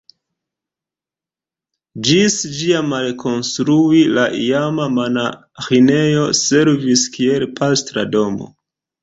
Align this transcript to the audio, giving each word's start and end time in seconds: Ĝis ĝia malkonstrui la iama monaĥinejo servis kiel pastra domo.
Ĝis 2.07 2.37
ĝia 2.59 2.79
malkonstrui 2.93 4.01
la 4.19 4.25
iama 4.45 4.89
monaĥinejo 4.95 6.25
servis 6.41 7.07
kiel 7.19 7.47
pastra 7.63 8.09
domo. 8.19 8.51